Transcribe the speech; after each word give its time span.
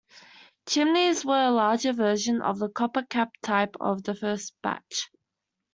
Chimneys 0.65 1.23
were 1.23 1.45
a 1.45 1.51
larger 1.51 1.93
version 1.93 2.41
of 2.41 2.57
the 2.57 2.69
copper-capped 2.69 3.39
type 3.43 3.75
of 3.79 4.01
the 4.01 4.15
first 4.15 4.55
batch. 4.63 5.11